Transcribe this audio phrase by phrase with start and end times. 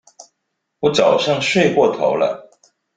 [0.79, 2.49] 我早上睡過頭了